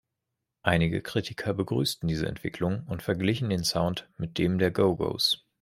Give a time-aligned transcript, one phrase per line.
[0.63, 5.45] Einige Kritiker begrüßten diese Entwicklung und verglichen den Sound mit dem der Go-Go’s.